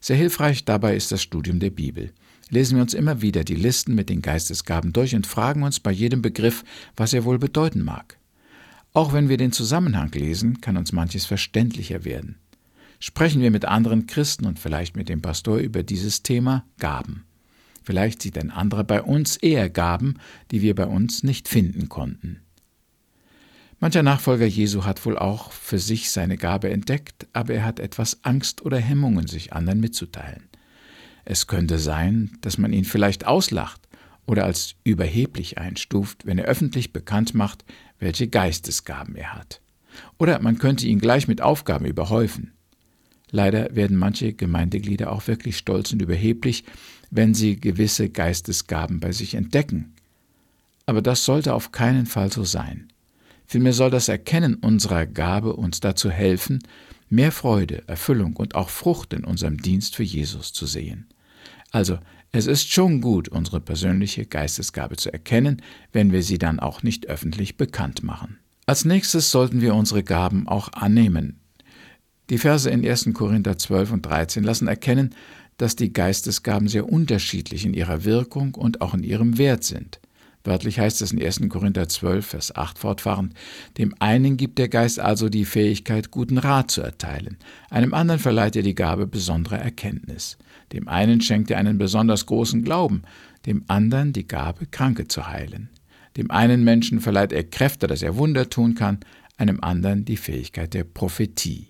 Sehr 0.00 0.16
hilfreich 0.16 0.64
dabei 0.64 0.96
ist 0.96 1.12
das 1.12 1.20
Studium 1.20 1.60
der 1.60 1.68
Bibel 1.68 2.14
lesen 2.50 2.76
wir 2.76 2.82
uns 2.82 2.94
immer 2.94 3.22
wieder 3.22 3.44
die 3.44 3.54
Listen 3.54 3.94
mit 3.94 4.10
den 4.10 4.20
Geistesgaben 4.20 4.92
durch 4.92 5.14
und 5.14 5.26
fragen 5.26 5.62
uns 5.62 5.80
bei 5.80 5.90
jedem 5.92 6.20
Begriff, 6.20 6.64
was 6.96 7.12
er 7.12 7.24
wohl 7.24 7.38
bedeuten 7.38 7.82
mag. 7.82 8.18
Auch 8.92 9.12
wenn 9.12 9.28
wir 9.28 9.36
den 9.36 9.52
Zusammenhang 9.52 10.10
lesen, 10.12 10.60
kann 10.60 10.76
uns 10.76 10.92
manches 10.92 11.24
verständlicher 11.24 12.04
werden. 12.04 12.36
Sprechen 12.98 13.40
wir 13.40 13.50
mit 13.50 13.64
anderen 13.64 14.06
Christen 14.06 14.46
und 14.46 14.58
vielleicht 14.58 14.96
mit 14.96 15.08
dem 15.08 15.22
Pastor 15.22 15.58
über 15.58 15.82
dieses 15.82 16.22
Thema 16.22 16.66
Gaben. 16.78 17.24
Vielleicht 17.82 18.20
sieht 18.20 18.36
ein 18.36 18.50
anderer 18.50 18.84
bei 18.84 19.00
uns 19.02 19.36
eher 19.36 19.70
Gaben, 19.70 20.16
die 20.50 20.60
wir 20.60 20.74
bei 20.74 20.86
uns 20.86 21.22
nicht 21.22 21.48
finden 21.48 21.88
konnten. 21.88 22.40
Mancher 23.78 24.02
Nachfolger 24.02 24.44
Jesu 24.44 24.84
hat 24.84 25.06
wohl 25.06 25.16
auch 25.16 25.52
für 25.52 25.78
sich 25.78 26.10
seine 26.10 26.36
Gabe 26.36 26.68
entdeckt, 26.68 27.26
aber 27.32 27.54
er 27.54 27.64
hat 27.64 27.80
etwas 27.80 28.22
Angst 28.24 28.60
oder 28.60 28.76
Hemmungen, 28.76 29.26
sich 29.26 29.54
anderen 29.54 29.80
mitzuteilen. 29.80 30.49
Es 31.30 31.46
könnte 31.46 31.78
sein, 31.78 32.32
dass 32.40 32.58
man 32.58 32.72
ihn 32.72 32.84
vielleicht 32.84 33.24
auslacht 33.24 33.86
oder 34.26 34.46
als 34.46 34.74
überheblich 34.82 35.58
einstuft, 35.58 36.26
wenn 36.26 36.38
er 36.38 36.46
öffentlich 36.46 36.92
bekannt 36.92 37.34
macht, 37.34 37.64
welche 38.00 38.26
Geistesgaben 38.26 39.14
er 39.14 39.34
hat. 39.34 39.60
Oder 40.18 40.42
man 40.42 40.58
könnte 40.58 40.88
ihn 40.88 40.98
gleich 40.98 41.28
mit 41.28 41.40
Aufgaben 41.40 41.84
überhäufen. 41.86 42.50
Leider 43.30 43.76
werden 43.76 43.96
manche 43.96 44.32
Gemeindeglieder 44.32 45.12
auch 45.12 45.28
wirklich 45.28 45.56
stolz 45.56 45.92
und 45.92 46.02
überheblich, 46.02 46.64
wenn 47.12 47.32
sie 47.32 47.60
gewisse 47.60 48.08
Geistesgaben 48.08 48.98
bei 48.98 49.12
sich 49.12 49.34
entdecken. 49.34 49.94
Aber 50.84 51.00
das 51.00 51.24
sollte 51.24 51.54
auf 51.54 51.70
keinen 51.70 52.06
Fall 52.06 52.32
so 52.32 52.42
sein. 52.42 52.88
Vielmehr 53.46 53.72
soll 53.72 53.92
das 53.92 54.08
Erkennen 54.08 54.54
unserer 54.54 55.06
Gabe 55.06 55.54
uns 55.54 55.78
dazu 55.78 56.10
helfen, 56.10 56.58
mehr 57.08 57.30
Freude, 57.30 57.84
Erfüllung 57.86 58.34
und 58.34 58.56
auch 58.56 58.68
Frucht 58.68 59.12
in 59.12 59.22
unserem 59.22 59.58
Dienst 59.58 59.94
für 59.94 60.02
Jesus 60.02 60.52
zu 60.52 60.66
sehen. 60.66 61.06
Also, 61.70 61.98
es 62.32 62.46
ist 62.46 62.70
schon 62.72 63.00
gut, 63.00 63.28
unsere 63.28 63.60
persönliche 63.60 64.24
Geistesgabe 64.24 64.96
zu 64.96 65.12
erkennen, 65.12 65.62
wenn 65.92 66.12
wir 66.12 66.22
sie 66.22 66.38
dann 66.38 66.60
auch 66.60 66.82
nicht 66.82 67.06
öffentlich 67.06 67.56
bekannt 67.56 68.02
machen. 68.02 68.38
Als 68.66 68.84
nächstes 68.84 69.30
sollten 69.30 69.60
wir 69.60 69.74
unsere 69.74 70.04
Gaben 70.04 70.46
auch 70.46 70.72
annehmen. 70.72 71.40
Die 72.30 72.38
Verse 72.38 72.70
in 72.70 72.86
1. 72.86 73.10
Korinther 73.14 73.58
12 73.58 73.92
und 73.92 74.06
13 74.06 74.44
lassen 74.44 74.68
erkennen, 74.68 75.14
dass 75.56 75.74
die 75.74 75.92
Geistesgaben 75.92 76.68
sehr 76.68 76.88
unterschiedlich 76.88 77.66
in 77.66 77.74
ihrer 77.74 78.04
Wirkung 78.04 78.54
und 78.54 78.80
auch 78.80 78.94
in 78.94 79.02
ihrem 79.02 79.36
Wert 79.36 79.64
sind. 79.64 80.00
Wörtlich 80.42 80.78
heißt 80.78 81.02
es 81.02 81.12
in 81.12 81.22
1. 81.22 81.42
Korinther 81.50 81.88
12, 81.88 82.26
Vers 82.26 82.56
8 82.56 82.78
fortfahrend, 82.78 83.34
dem 83.76 83.94
einen 83.98 84.38
gibt 84.38 84.58
der 84.58 84.68
Geist 84.68 84.98
also 84.98 85.28
die 85.28 85.44
Fähigkeit, 85.44 86.10
guten 86.10 86.38
Rat 86.38 86.70
zu 86.70 86.80
erteilen, 86.80 87.36
einem 87.68 87.92
anderen 87.92 88.20
verleiht 88.20 88.56
er 88.56 88.62
die 88.62 88.74
Gabe 88.74 89.06
besonderer 89.06 89.58
Erkenntnis, 89.58 90.38
dem 90.72 90.88
einen 90.88 91.20
schenkt 91.20 91.50
er 91.50 91.58
einen 91.58 91.76
besonders 91.76 92.24
großen 92.24 92.64
Glauben, 92.64 93.02
dem 93.46 93.64
anderen 93.68 94.12
die 94.12 94.26
Gabe, 94.26 94.66
Kranke 94.66 95.08
zu 95.08 95.26
heilen. 95.26 95.68
Dem 96.16 96.30
einen 96.30 96.64
Menschen 96.64 97.00
verleiht 97.00 97.32
er 97.32 97.44
Kräfte, 97.44 97.86
dass 97.86 98.02
er 98.02 98.16
Wunder 98.16 98.50
tun 98.50 98.74
kann, 98.74 99.00
einem 99.36 99.60
anderen 99.60 100.04
die 100.04 100.16
Fähigkeit 100.16 100.74
der 100.74 100.84
Prophetie. 100.84 101.68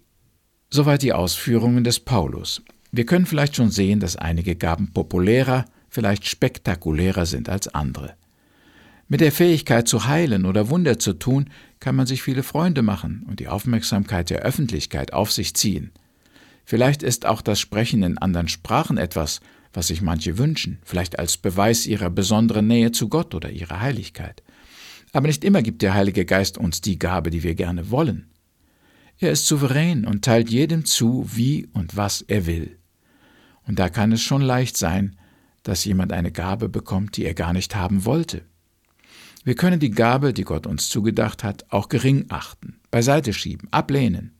Soweit 0.70 1.02
die 1.02 1.12
Ausführungen 1.12 1.84
des 1.84 2.00
Paulus. 2.00 2.62
Wir 2.92 3.06
können 3.06 3.26
vielleicht 3.26 3.56
schon 3.56 3.70
sehen, 3.70 4.00
dass 4.00 4.16
einige 4.16 4.56
Gaben 4.56 4.92
populärer, 4.92 5.66
vielleicht 5.88 6.26
spektakulärer 6.26 7.26
sind 7.26 7.48
als 7.48 7.68
andere. 7.68 8.14
Mit 9.10 9.20
der 9.20 9.32
Fähigkeit 9.32 9.88
zu 9.88 10.06
heilen 10.06 10.44
oder 10.46 10.70
Wunder 10.70 11.00
zu 11.00 11.14
tun, 11.14 11.50
kann 11.80 11.96
man 11.96 12.06
sich 12.06 12.22
viele 12.22 12.44
Freunde 12.44 12.82
machen 12.82 13.26
und 13.28 13.40
die 13.40 13.48
Aufmerksamkeit 13.48 14.30
der 14.30 14.42
Öffentlichkeit 14.42 15.12
auf 15.12 15.32
sich 15.32 15.54
ziehen. 15.54 15.90
Vielleicht 16.64 17.02
ist 17.02 17.26
auch 17.26 17.42
das 17.42 17.58
Sprechen 17.58 18.04
in 18.04 18.18
anderen 18.18 18.46
Sprachen 18.46 18.98
etwas, 18.98 19.40
was 19.72 19.88
sich 19.88 20.00
manche 20.00 20.38
wünschen, 20.38 20.78
vielleicht 20.84 21.18
als 21.18 21.38
Beweis 21.38 21.88
ihrer 21.88 22.08
besonderen 22.08 22.68
Nähe 22.68 22.92
zu 22.92 23.08
Gott 23.08 23.34
oder 23.34 23.50
ihrer 23.50 23.80
Heiligkeit. 23.80 24.44
Aber 25.12 25.26
nicht 25.26 25.42
immer 25.42 25.62
gibt 25.62 25.82
der 25.82 25.94
Heilige 25.94 26.24
Geist 26.24 26.56
uns 26.56 26.80
die 26.80 27.00
Gabe, 27.00 27.30
die 27.30 27.42
wir 27.42 27.56
gerne 27.56 27.90
wollen. 27.90 28.30
Er 29.18 29.32
ist 29.32 29.44
souverän 29.44 30.06
und 30.06 30.24
teilt 30.24 30.50
jedem 30.50 30.84
zu, 30.84 31.28
wie 31.34 31.66
und 31.72 31.96
was 31.96 32.22
er 32.22 32.46
will. 32.46 32.78
Und 33.66 33.80
da 33.80 33.88
kann 33.88 34.12
es 34.12 34.22
schon 34.22 34.42
leicht 34.42 34.76
sein, 34.76 35.16
dass 35.64 35.84
jemand 35.84 36.12
eine 36.12 36.30
Gabe 36.30 36.68
bekommt, 36.68 37.16
die 37.16 37.24
er 37.24 37.34
gar 37.34 37.52
nicht 37.52 37.74
haben 37.74 38.04
wollte. 38.04 38.44
Wir 39.44 39.54
können 39.54 39.80
die 39.80 39.90
Gabe, 39.90 40.32
die 40.32 40.44
Gott 40.44 40.66
uns 40.66 40.88
zugedacht 40.90 41.44
hat, 41.44 41.64
auch 41.70 41.88
gering 41.88 42.26
achten, 42.28 42.78
beiseite 42.90 43.32
schieben, 43.32 43.68
ablehnen. 43.70 44.32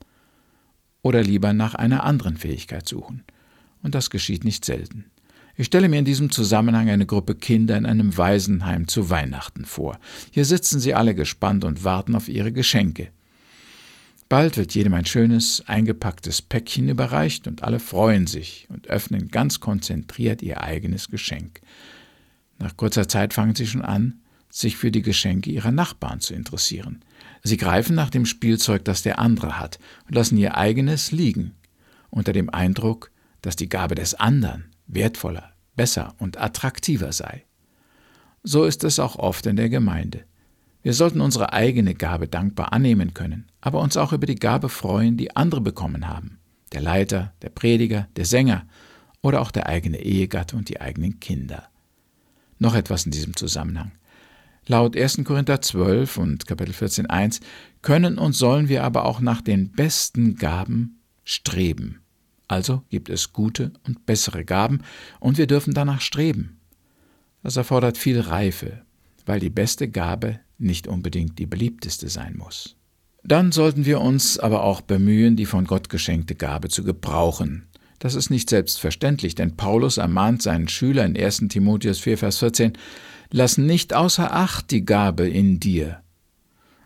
oder 1.03 1.23
lieber 1.23 1.51
nach 1.53 1.73
einer 1.73 2.03
anderen 2.03 2.37
Fähigkeit 2.37 2.87
suchen. 2.87 3.23
Und 3.81 3.95
das 3.95 4.11
geschieht 4.11 4.43
nicht 4.43 4.63
selten. 4.65 5.05
Ich 5.55 5.65
stelle 5.65 5.89
mir 5.89 5.97
in 5.99 6.05
diesem 6.05 6.31
Zusammenhang 6.31 6.89
eine 6.89 7.05
Gruppe 7.05 7.35
Kinder 7.35 7.75
in 7.77 7.85
einem 7.85 8.15
Waisenheim 8.17 8.87
zu 8.87 9.09
Weihnachten 9.09 9.65
vor. 9.65 9.99
Hier 10.29 10.45
sitzen 10.45 10.79
sie 10.79 10.93
alle 10.93 11.15
gespannt 11.15 11.63
und 11.63 11.83
warten 11.83 12.15
auf 12.15 12.29
ihre 12.29 12.51
Geschenke. 12.51 13.09
Bald 14.29 14.55
wird 14.55 14.73
jedem 14.75 14.93
ein 14.93 15.05
schönes, 15.05 15.63
eingepacktes 15.67 16.41
Päckchen 16.41 16.87
überreicht 16.87 17.47
und 17.47 17.63
alle 17.63 17.79
freuen 17.79 18.27
sich 18.27 18.67
und 18.69 18.87
öffnen 18.87 19.27
ganz 19.27 19.59
konzentriert 19.59 20.41
ihr 20.41 20.61
eigenes 20.61 21.09
Geschenk. 21.09 21.61
Nach 22.59 22.77
kurzer 22.77 23.07
Zeit 23.07 23.33
fangen 23.33 23.55
sie 23.55 23.67
schon 23.67 23.81
an, 23.81 24.21
sich 24.51 24.77
für 24.77 24.91
die 24.91 25.01
Geschenke 25.01 25.49
ihrer 25.49 25.71
Nachbarn 25.71 26.19
zu 26.19 26.33
interessieren. 26.33 27.03
Sie 27.43 27.57
greifen 27.57 27.95
nach 27.95 28.09
dem 28.09 28.25
Spielzeug, 28.25 28.85
das 28.85 29.01
der 29.01 29.19
andere 29.19 29.59
hat, 29.59 29.79
und 30.07 30.15
lassen 30.15 30.37
ihr 30.37 30.57
eigenes 30.57 31.11
liegen, 31.11 31.55
unter 32.09 32.33
dem 32.33 32.49
Eindruck, 32.49 33.11
dass 33.41 33.55
die 33.55 33.69
Gabe 33.69 33.95
des 33.95 34.13
anderen 34.13 34.65
wertvoller, 34.87 35.53
besser 35.75 36.13
und 36.19 36.39
attraktiver 36.39 37.11
sei. 37.11 37.45
So 38.43 38.65
ist 38.65 38.83
es 38.83 38.99
auch 38.99 39.15
oft 39.15 39.45
in 39.45 39.55
der 39.55 39.69
Gemeinde. 39.69 40.25
Wir 40.83 40.93
sollten 40.93 41.21
unsere 41.21 41.53
eigene 41.53 41.93
Gabe 41.93 42.27
dankbar 42.27 42.73
annehmen 42.73 43.13
können, 43.13 43.47
aber 43.61 43.79
uns 43.81 43.97
auch 43.97 44.13
über 44.13 44.25
die 44.25 44.35
Gabe 44.35 44.67
freuen, 44.67 45.15
die 45.15 45.35
andere 45.35 45.61
bekommen 45.61 46.07
haben. 46.07 46.39
Der 46.71 46.81
Leiter, 46.81 47.33
der 47.41 47.49
Prediger, 47.49 48.07
der 48.15 48.25
Sänger 48.25 48.65
oder 49.21 49.41
auch 49.41 49.51
der 49.51 49.67
eigene 49.67 49.99
Ehegatte 49.99 50.55
und 50.55 50.69
die 50.69 50.81
eigenen 50.81 51.19
Kinder. 51.19 51.69
Noch 52.57 52.73
etwas 52.73 53.05
in 53.05 53.11
diesem 53.11 53.35
Zusammenhang. 53.35 53.91
Laut 54.67 54.95
1. 54.95 55.23
Korinther 55.23 55.59
12 55.59 56.17
und 56.17 56.45
Kapitel 56.45 56.73
14, 56.73 57.07
1 57.07 57.39
können 57.81 58.19
und 58.19 58.33
sollen 58.33 58.69
wir 58.69 58.83
aber 58.83 59.05
auch 59.05 59.19
nach 59.19 59.41
den 59.41 59.71
besten 59.71 60.35
Gaben 60.35 61.01
streben. 61.23 62.01
Also 62.47 62.83
gibt 62.89 63.09
es 63.09 63.33
gute 63.33 63.71
und 63.87 64.05
bessere 64.05 64.45
Gaben 64.45 64.81
und 65.19 65.37
wir 65.39 65.47
dürfen 65.47 65.73
danach 65.73 66.01
streben. 66.01 66.59
Das 67.41 67.57
erfordert 67.57 67.97
viel 67.97 68.19
Reife, 68.19 68.83
weil 69.25 69.39
die 69.39 69.49
beste 69.49 69.89
Gabe 69.89 70.39
nicht 70.59 70.87
unbedingt 70.87 71.39
die 71.39 71.47
beliebteste 71.47 72.07
sein 72.07 72.37
muss. 72.37 72.75
Dann 73.23 73.51
sollten 73.51 73.85
wir 73.85 73.99
uns 73.99 74.37
aber 74.37 74.63
auch 74.63 74.81
bemühen, 74.81 75.35
die 75.35 75.45
von 75.45 75.65
Gott 75.65 75.89
geschenkte 75.89 76.35
Gabe 76.35 76.69
zu 76.69 76.83
gebrauchen. 76.83 77.67
Das 78.01 78.15
ist 78.15 78.31
nicht 78.31 78.49
selbstverständlich, 78.49 79.35
denn 79.35 79.57
Paulus 79.57 79.97
ermahnt 79.97 80.41
seinen 80.41 80.67
Schüler 80.67 81.05
in 81.05 81.15
1. 81.15 81.43
Timotheus 81.49 81.99
4, 81.99 82.17
Vers 82.17 82.39
14, 82.39 82.73
Lass 83.29 83.59
nicht 83.59 83.93
außer 83.93 84.33
Acht 84.33 84.71
die 84.71 84.83
Gabe 84.83 85.29
in 85.29 85.59
dir. 85.59 86.01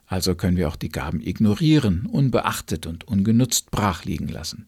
Also 0.08 0.36
können 0.36 0.58
wir 0.58 0.68
auch 0.68 0.76
die 0.76 0.90
Gaben 0.90 1.22
ignorieren, 1.22 2.06
unbeachtet 2.06 2.86
und 2.86 3.08
ungenutzt 3.08 3.72
brach 3.72 4.04
liegen 4.04 4.28
lassen. 4.28 4.66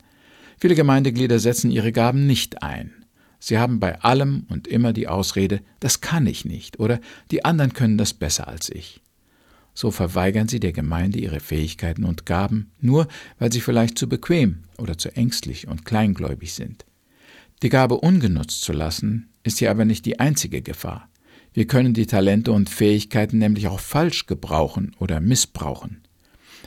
Viele 0.57 0.75
Gemeindeglieder 0.75 1.37
setzen 1.37 1.69
ihre 1.69 1.91
Gaben 1.91 2.25
nicht 2.27 2.63
ein. 2.63 2.93
Sie 3.39 3.59
haben 3.59 3.81
bei 3.81 3.99
allem 3.99 4.45
und 4.47 4.69
immer 4.69 4.93
die 4.93 5.09
Ausrede, 5.09 5.59
das 5.81 5.99
kann 5.99 6.27
ich 6.27 6.45
nicht 6.45 6.79
oder 6.79 7.01
die 7.29 7.43
anderen 7.43 7.73
können 7.73 7.97
das 7.97 8.13
besser 8.13 8.47
als 8.47 8.69
ich. 8.69 9.01
So 9.79 9.91
verweigern 9.91 10.47
sie 10.47 10.59
der 10.59 10.73
Gemeinde 10.73 11.19
ihre 11.19 11.39
Fähigkeiten 11.39 12.03
und 12.03 12.25
Gaben, 12.25 12.71
nur 12.81 13.07
weil 13.37 13.51
sie 13.51 13.61
vielleicht 13.61 13.95
zu 13.99 14.09
bequem 14.09 14.63
oder 14.79 14.97
zu 14.97 15.15
ängstlich 15.15 15.67
und 15.67 15.85
kleingläubig 15.85 16.55
sind. 16.55 16.83
Die 17.61 17.69
Gabe 17.69 17.99
ungenutzt 17.99 18.63
zu 18.63 18.73
lassen, 18.73 19.29
ist 19.43 19.59
hier 19.59 19.69
aber 19.69 19.85
nicht 19.85 20.07
die 20.07 20.19
einzige 20.19 20.63
Gefahr. 20.63 21.07
Wir 21.53 21.67
können 21.67 21.93
die 21.93 22.07
Talente 22.07 22.53
und 22.53 22.71
Fähigkeiten 22.71 23.37
nämlich 23.37 23.67
auch 23.67 23.79
falsch 23.79 24.25
gebrauchen 24.25 24.95
oder 24.97 25.19
missbrauchen. 25.19 26.01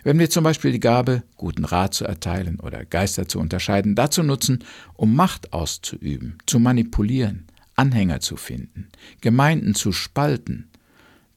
Wenn 0.05 0.21
wir 0.21 0.31
zum 0.31 0.45
Beispiel 0.45 0.71
die 0.71 0.79
Gabe, 0.79 1.25
guten 1.37 1.65
Rat 1.65 1.95
zu 1.95 2.05
erteilen 2.05 2.61
oder 2.61 2.85
Geister 2.85 3.27
zu 3.27 3.41
unterscheiden, 3.41 3.97
dazu 3.97 4.23
nutzen, 4.23 4.63
um 4.95 5.17
Macht 5.17 5.53
auszuüben, 5.53 6.39
zu 6.47 6.61
manipulieren, 6.61 7.49
Anhänger 7.75 8.21
zu 8.21 8.37
finden, 8.37 8.89
Gemeinden 9.21 9.75
zu 9.75 9.91
spalten, 9.91 10.70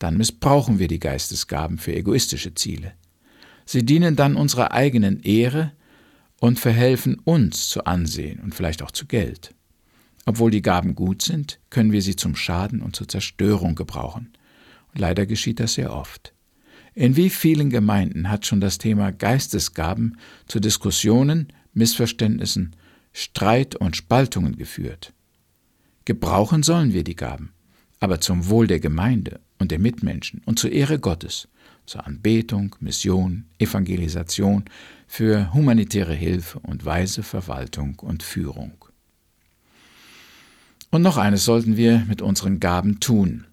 dann 0.04 0.18
missbrauchen 0.18 0.80
wir 0.80 0.90
die 0.90 1.00
Geistesgaben 1.00 1.78
für 1.78 1.96
egoistische 1.96 2.54
Ziele. 2.54 2.92
Sie 3.66 3.86
dienen 3.86 4.18
dann 4.18 4.36
unserer 4.36 4.74
eigenen 4.74 5.22
Ehre 5.22 5.72
und 6.42 6.60
verhelfen 6.60 7.20
uns 7.24 7.70
zu 7.70 7.86
Ansehen 7.86 8.42
und 8.42 8.54
vielleicht 8.54 8.84
auch 8.84 8.92
zu 8.92 9.06
Geld. 9.06 9.56
Obwohl 10.26 10.52
die 10.52 10.62
Gaben 10.62 10.96
gut 10.96 11.22
sind, 11.22 11.58
können 11.70 11.94
wir 11.94 12.02
sie 12.02 12.18
zum 12.18 12.36
Schaden 12.36 12.82
und 12.82 12.98
zur 12.98 13.08
Zerstörung 13.08 13.76
gebrauchen. 13.76 14.34
Und 14.94 15.00
leider 15.00 15.26
geschieht 15.26 15.62
das 15.62 15.76
sehr 15.76 15.94
oft. 15.94 16.34
In 16.94 17.16
wie 17.16 17.30
vielen 17.30 17.70
Gemeinden 17.70 18.30
hat 18.30 18.46
schon 18.46 18.60
das 18.60 18.80
Thema 18.80 19.14
Geistesgaben 19.14 20.18
zu 20.48 20.60
Diskussionen, 20.60 21.54
Missverständnissen, 21.74 22.76
Streit 23.14 23.78
und 23.78 23.96
Spaltungen 23.96 24.58
geführt? 24.58 25.14
Gebrauchen 26.04 26.62
sollen 26.62 26.92
wir 26.92 27.06
die 27.06 27.16
Gaben, 27.16 27.54
aber 28.04 28.20
zum 28.20 28.50
Wohl 28.50 28.68
der 28.68 28.82
Gemeinde 28.82 29.40
und 29.60 29.72
der 29.72 29.80
Mitmenschen 29.80 30.42
und 30.44 30.60
zur 30.60 30.74
Ehre 30.74 31.00
Gottes, 31.00 31.48
zur 31.86 32.06
Anbetung, 32.06 32.76
Mission, 32.82 33.46
Evangelisation, 33.60 34.66
für 35.08 35.54
humanitäre 35.54 36.14
Hilfe 36.14 36.60
und 36.60 36.84
weise 36.84 37.24
Verwaltung 37.24 37.98
und 38.00 38.22
Führung. 38.22 38.74
Und 40.92 41.02
noch 41.02 41.16
eines 41.16 41.46
sollten 41.46 41.78
wir 41.78 42.04
mit 42.10 42.22
unseren 42.22 42.60
Gaben 42.60 43.00
tun. 43.00 43.46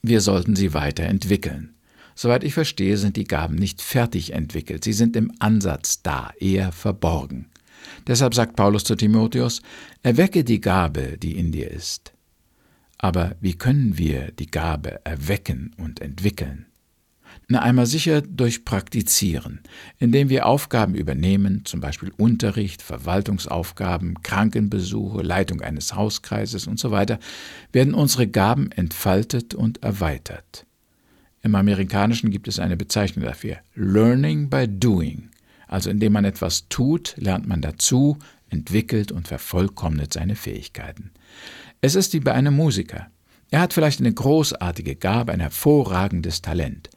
Wir 0.00 0.20
sollten 0.20 0.54
sie 0.54 0.74
weiterentwickeln. 0.74 1.74
Soweit 2.14 2.44
ich 2.44 2.54
verstehe, 2.54 2.96
sind 2.96 3.16
die 3.16 3.24
Gaben 3.24 3.56
nicht 3.56 3.82
fertig 3.82 4.32
entwickelt, 4.32 4.84
sie 4.84 4.92
sind 4.92 5.16
im 5.16 5.32
Ansatz 5.40 6.02
da, 6.02 6.30
eher 6.38 6.70
verborgen. 6.70 7.46
Deshalb 8.06 8.32
sagt 8.32 8.54
Paulus 8.54 8.84
zu 8.84 8.94
Timotheus, 8.94 9.60
erwecke 10.04 10.44
die 10.44 10.60
Gabe, 10.60 11.18
die 11.20 11.36
in 11.36 11.50
dir 11.50 11.68
ist. 11.68 12.12
Aber 13.02 13.34
wie 13.40 13.54
können 13.54 13.98
wir 13.98 14.30
die 14.30 14.50
Gabe 14.50 15.04
erwecken 15.04 15.74
und 15.76 16.00
entwickeln? 16.00 16.66
Na 17.48 17.60
einmal 17.60 17.86
sicher 17.86 18.22
durch 18.22 18.64
Praktizieren, 18.64 19.60
indem 19.98 20.28
wir 20.28 20.46
Aufgaben 20.46 20.94
übernehmen, 20.94 21.64
zum 21.64 21.80
Beispiel 21.80 22.12
Unterricht, 22.16 22.80
Verwaltungsaufgaben, 22.80 24.22
Krankenbesuche, 24.22 25.22
Leitung 25.22 25.62
eines 25.62 25.96
Hauskreises 25.96 26.68
und 26.68 26.78
so 26.78 26.92
weiter, 26.92 27.18
werden 27.72 27.94
unsere 27.94 28.28
Gaben 28.28 28.70
entfaltet 28.70 29.52
und 29.54 29.82
erweitert. 29.82 30.64
Im 31.42 31.56
Amerikanischen 31.56 32.30
gibt 32.30 32.46
es 32.46 32.60
eine 32.60 32.76
Bezeichnung 32.76 33.24
dafür. 33.24 33.56
Learning 33.74 34.48
by 34.48 34.68
doing. 34.68 35.30
Also 35.66 35.90
indem 35.90 36.12
man 36.12 36.24
etwas 36.24 36.68
tut, 36.68 37.14
lernt 37.16 37.48
man 37.48 37.62
dazu, 37.62 38.18
entwickelt 38.48 39.10
und 39.10 39.26
vervollkommnet 39.26 40.12
seine 40.12 40.36
Fähigkeiten. 40.36 41.10
Es 41.84 41.96
ist 41.96 42.12
wie 42.12 42.20
bei 42.20 42.32
einem 42.32 42.54
Musiker. 42.54 43.08
Er 43.50 43.60
hat 43.60 43.72
vielleicht 43.72 43.98
eine 43.98 44.14
großartige 44.14 44.94
Gabe, 44.94 45.32
ein 45.32 45.40
hervorragendes 45.40 46.40
Talent, 46.40 46.90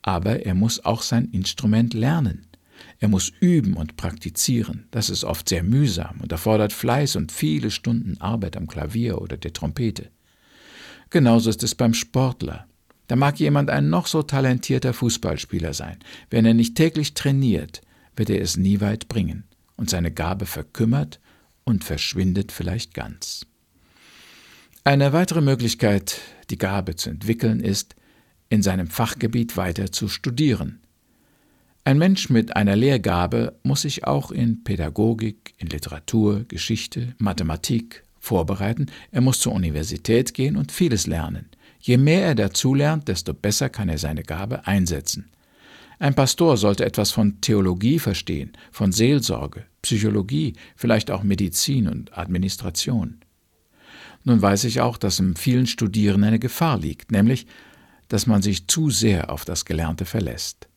aber 0.00 0.46
er 0.46 0.54
muss 0.54 0.84
auch 0.84 1.02
sein 1.02 1.24
Instrument 1.32 1.92
lernen. 1.92 2.46
Er 3.00 3.08
muss 3.08 3.32
üben 3.40 3.74
und 3.74 3.96
praktizieren. 3.96 4.86
Das 4.92 5.10
ist 5.10 5.24
oft 5.24 5.48
sehr 5.48 5.64
mühsam 5.64 6.20
und 6.22 6.30
erfordert 6.30 6.72
Fleiß 6.72 7.16
und 7.16 7.32
viele 7.32 7.72
Stunden 7.72 8.20
Arbeit 8.20 8.56
am 8.56 8.68
Klavier 8.68 9.20
oder 9.20 9.36
der 9.36 9.52
Trompete. 9.52 10.08
Genauso 11.10 11.50
ist 11.50 11.64
es 11.64 11.74
beim 11.74 11.92
Sportler. 11.92 12.68
Da 13.08 13.16
mag 13.16 13.40
jemand 13.40 13.70
ein 13.70 13.90
noch 13.90 14.06
so 14.06 14.22
talentierter 14.22 14.94
Fußballspieler 14.94 15.74
sein. 15.74 15.98
Wenn 16.30 16.46
er 16.46 16.54
nicht 16.54 16.76
täglich 16.76 17.14
trainiert, 17.14 17.80
wird 18.14 18.30
er 18.30 18.40
es 18.40 18.56
nie 18.56 18.80
weit 18.80 19.08
bringen 19.08 19.48
und 19.76 19.90
seine 19.90 20.12
Gabe 20.12 20.46
verkümmert 20.46 21.18
und 21.64 21.82
verschwindet 21.82 22.52
vielleicht 22.52 22.94
ganz. 22.94 23.47
Eine 24.88 25.12
weitere 25.12 25.42
Möglichkeit, 25.42 26.18
die 26.48 26.56
Gabe 26.56 26.96
zu 26.96 27.10
entwickeln, 27.10 27.60
ist, 27.60 27.94
in 28.48 28.62
seinem 28.62 28.86
Fachgebiet 28.86 29.58
weiter 29.58 29.92
zu 29.92 30.08
studieren. 30.08 30.80
Ein 31.84 31.98
Mensch 31.98 32.30
mit 32.30 32.56
einer 32.56 32.74
Lehrgabe 32.74 33.58
muss 33.62 33.82
sich 33.82 34.06
auch 34.06 34.30
in 34.30 34.64
Pädagogik, 34.64 35.52
in 35.58 35.66
Literatur, 35.66 36.44
Geschichte, 36.48 37.14
Mathematik 37.18 38.02
vorbereiten, 38.18 38.86
er 39.12 39.20
muss 39.20 39.40
zur 39.40 39.52
Universität 39.52 40.32
gehen 40.32 40.56
und 40.56 40.72
vieles 40.72 41.06
lernen. 41.06 41.50
Je 41.80 41.98
mehr 41.98 42.24
er 42.24 42.34
dazulernt, 42.34 43.08
desto 43.08 43.34
besser 43.34 43.68
kann 43.68 43.90
er 43.90 43.98
seine 43.98 44.22
Gabe 44.22 44.66
einsetzen. 44.66 45.28
Ein 45.98 46.14
Pastor 46.14 46.56
sollte 46.56 46.86
etwas 46.86 47.10
von 47.10 47.42
Theologie 47.42 47.98
verstehen, 47.98 48.52
von 48.72 48.92
Seelsorge, 48.92 49.66
Psychologie, 49.82 50.54
vielleicht 50.76 51.10
auch 51.10 51.24
Medizin 51.24 51.88
und 51.88 52.16
Administration. 52.16 53.20
Nun 54.28 54.42
weiß 54.42 54.64
ich 54.64 54.82
auch, 54.82 54.98
dass 54.98 55.20
im 55.20 55.36
vielen 55.36 55.66
Studieren 55.66 56.22
eine 56.22 56.38
Gefahr 56.38 56.78
liegt, 56.78 57.12
nämlich, 57.12 57.46
dass 58.08 58.26
man 58.26 58.42
sich 58.42 58.66
zu 58.66 58.90
sehr 58.90 59.30
auf 59.30 59.46
das 59.46 59.64
Gelernte 59.64 60.04
verlässt, 60.04 60.68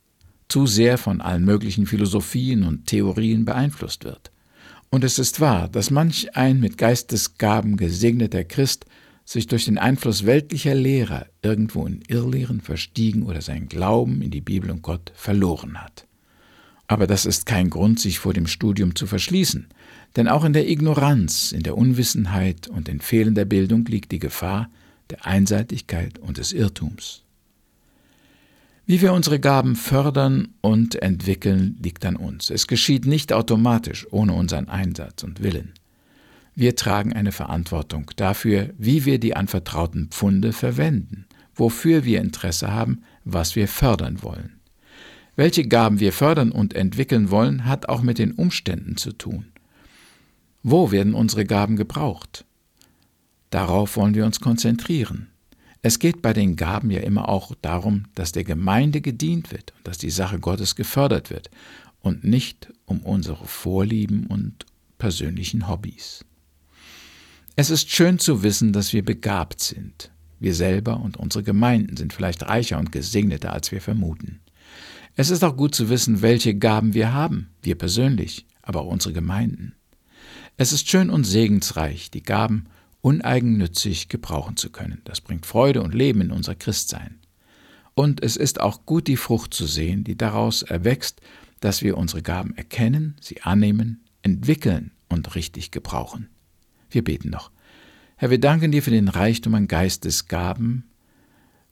zu 0.47 0.65
sehr 0.67 0.97
von 0.97 1.19
allen 1.19 1.43
möglichen 1.43 1.85
Philosophien 1.85 2.63
und 2.63 2.87
Theorien 2.87 3.43
beeinflusst 3.43 4.05
wird. 4.05 4.31
Und 4.89 5.03
es 5.03 5.19
ist 5.19 5.41
wahr, 5.41 5.67
dass 5.67 5.91
manch 5.91 6.37
ein 6.37 6.61
mit 6.61 6.77
Geistesgaben 6.77 7.75
gesegneter 7.75 8.45
Christ 8.45 8.85
sich 9.25 9.47
durch 9.47 9.65
den 9.65 9.77
Einfluss 9.77 10.25
weltlicher 10.25 10.73
Lehrer 10.73 11.25
irgendwo 11.41 11.85
in 11.85 12.01
Irrlehren 12.07 12.61
verstiegen 12.61 13.23
oder 13.23 13.41
seinen 13.41 13.67
Glauben 13.67 14.21
in 14.21 14.31
die 14.31 14.39
Bibel 14.39 14.71
und 14.71 14.81
Gott 14.81 15.11
verloren 15.13 15.81
hat. 15.81 16.07
Aber 16.87 17.05
das 17.05 17.25
ist 17.25 17.45
kein 17.45 17.69
Grund, 17.69 17.99
sich 17.99 18.19
vor 18.19 18.33
dem 18.33 18.47
Studium 18.47 18.95
zu 18.95 19.07
verschließen, 19.07 19.67
denn 20.15 20.27
auch 20.27 20.43
in 20.43 20.53
der 20.53 20.69
Ignoranz, 20.69 21.51
in 21.51 21.63
der 21.63 21.77
Unwissenheit 21.77 22.67
und 22.67 22.89
in 22.89 22.99
fehlender 22.99 23.45
Bildung 23.45 23.85
liegt 23.85 24.11
die 24.11 24.19
Gefahr 24.19 24.69
der 25.09 25.25
Einseitigkeit 25.25 26.19
und 26.19 26.37
des 26.37 26.53
Irrtums. 26.53 27.23
Wie 28.85 29.01
wir 29.01 29.13
unsere 29.13 29.39
Gaben 29.39 29.75
fördern 29.75 30.49
und 30.59 31.01
entwickeln, 31.01 31.77
liegt 31.81 32.05
an 32.05 32.15
uns. 32.15 32.49
Es 32.49 32.67
geschieht 32.67 33.05
nicht 33.05 33.31
automatisch 33.31 34.05
ohne 34.11 34.33
unseren 34.33 34.67
Einsatz 34.67 35.23
und 35.23 35.41
Willen. 35.41 35.73
Wir 36.55 36.75
tragen 36.75 37.13
eine 37.13 37.31
Verantwortung 37.31 38.11
dafür, 38.17 38.71
wie 38.77 39.05
wir 39.05 39.19
die 39.19 39.35
anvertrauten 39.35 40.09
Pfunde 40.09 40.51
verwenden, 40.51 41.25
wofür 41.55 42.03
wir 42.03 42.19
Interesse 42.19 42.71
haben, 42.73 43.03
was 43.23 43.55
wir 43.55 43.67
fördern 43.67 44.21
wollen. 44.23 44.59
Welche 45.37 45.65
Gaben 45.67 45.99
wir 45.99 46.11
fördern 46.11 46.51
und 46.51 46.73
entwickeln 46.73 47.31
wollen, 47.31 47.65
hat 47.65 47.87
auch 47.87 48.01
mit 48.01 48.19
den 48.19 48.33
Umständen 48.33 48.97
zu 48.97 49.13
tun. 49.13 49.45
Wo 50.63 50.91
werden 50.91 51.13
unsere 51.13 51.45
Gaben 51.45 51.75
gebraucht? 51.75 52.45
Darauf 53.49 53.97
wollen 53.97 54.13
wir 54.13 54.25
uns 54.25 54.39
konzentrieren. 54.39 55.27
Es 55.81 55.97
geht 55.97 56.21
bei 56.21 56.33
den 56.33 56.55
Gaben 56.55 56.91
ja 56.91 56.99
immer 56.99 57.27
auch 57.27 57.55
darum, 57.61 58.05
dass 58.13 58.31
der 58.31 58.43
Gemeinde 58.43 59.01
gedient 59.01 59.51
wird 59.51 59.73
und 59.77 59.87
dass 59.87 59.97
die 59.97 60.11
Sache 60.11 60.39
Gottes 60.39 60.75
gefördert 60.75 61.31
wird 61.31 61.49
und 61.99 62.23
nicht 62.23 62.71
um 62.85 62.99
unsere 62.99 63.45
Vorlieben 63.45 64.27
und 64.27 64.65
persönlichen 64.99 65.67
Hobbys. 65.67 66.23
Es 67.55 67.71
ist 67.71 67.89
schön 67.89 68.19
zu 68.19 68.43
wissen, 68.43 68.71
dass 68.73 68.93
wir 68.93 69.03
begabt 69.03 69.59
sind. 69.59 70.11
Wir 70.39 70.53
selber 70.53 70.99
und 70.99 71.17
unsere 71.17 71.43
Gemeinden 71.43 71.97
sind 71.97 72.13
vielleicht 72.13 72.43
reicher 72.43 72.77
und 72.77 72.91
gesegneter, 72.91 73.51
als 73.51 73.71
wir 73.71 73.81
vermuten. 73.81 74.39
Es 75.15 75.31
ist 75.31 75.43
auch 75.43 75.57
gut 75.57 75.75
zu 75.75 75.89
wissen, 75.89 76.21
welche 76.21 76.55
Gaben 76.55 76.93
wir 76.93 77.13
haben, 77.13 77.49
wir 77.61 77.75
persönlich, 77.75 78.45
aber 78.61 78.81
auch 78.81 78.87
unsere 78.87 79.13
Gemeinden. 79.13 79.73
Es 80.61 80.71
ist 80.71 80.87
schön 80.87 81.09
und 81.09 81.23
segensreich, 81.23 82.11
die 82.11 82.21
Gaben 82.21 82.67
uneigennützig 83.01 84.09
gebrauchen 84.09 84.57
zu 84.57 84.69
können. 84.69 85.01
Das 85.05 85.19
bringt 85.19 85.47
Freude 85.47 85.81
und 85.81 85.95
Leben 85.95 86.21
in 86.21 86.29
unser 86.29 86.53
Christsein. 86.53 87.17
Und 87.95 88.21
es 88.21 88.37
ist 88.37 88.61
auch 88.61 88.85
gut, 88.85 89.07
die 89.07 89.17
Frucht 89.17 89.55
zu 89.55 89.65
sehen, 89.65 90.03
die 90.03 90.15
daraus 90.15 90.61
erwächst, 90.61 91.19
dass 91.61 91.81
wir 91.81 91.97
unsere 91.97 92.21
Gaben 92.21 92.55
erkennen, 92.55 93.15
sie 93.19 93.41
annehmen, 93.41 94.03
entwickeln 94.21 94.91
und 95.09 95.33
richtig 95.33 95.71
gebrauchen. 95.71 96.29
Wir 96.91 97.03
beten 97.03 97.31
noch. 97.31 97.49
Herr, 98.15 98.29
wir 98.29 98.39
danken 98.39 98.71
dir 98.71 98.83
für 98.83 98.91
den 98.91 99.07
Reichtum 99.07 99.55
an 99.55 99.67
Geistesgaben, 99.67 100.83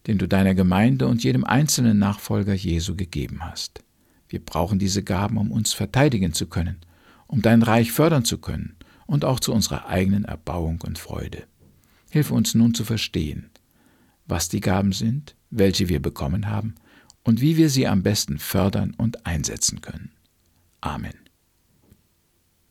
den 0.07 0.17
du 0.17 0.27
deiner 0.27 0.55
Gemeinde 0.55 1.05
und 1.05 1.23
jedem 1.23 1.43
einzelnen 1.43 1.99
Nachfolger 1.99 2.55
Jesu 2.55 2.95
gegeben 2.95 3.41
hast. 3.41 3.83
Wir 4.29 4.43
brauchen 4.43 4.79
diese 4.79 5.03
Gaben, 5.03 5.37
um 5.37 5.51
uns 5.51 5.73
verteidigen 5.73 6.33
zu 6.33 6.47
können, 6.47 6.77
um 7.27 7.43
dein 7.43 7.61
Reich 7.61 7.91
fördern 7.91 8.25
zu 8.25 8.39
können 8.39 8.75
und 9.09 9.25
auch 9.25 9.39
zu 9.39 9.53
unserer 9.53 9.87
eigenen 9.87 10.23
Erbauung 10.23 10.81
und 10.81 10.99
Freude. 10.99 11.43
Hilfe 12.11 12.35
uns 12.35 12.53
nun 12.53 12.75
zu 12.75 12.85
verstehen, 12.85 13.49
was 14.27 14.49
die 14.49 14.59
Gaben 14.59 14.91
sind, 14.91 15.35
welche 15.49 15.89
wir 15.89 15.99
bekommen 15.99 16.47
haben 16.47 16.75
und 17.23 17.41
wie 17.41 17.57
wir 17.57 17.71
sie 17.71 17.87
am 17.87 18.03
besten 18.03 18.37
fördern 18.37 18.93
und 18.95 19.25
einsetzen 19.25 19.81
können. 19.81 20.11
Amen. 20.81 21.28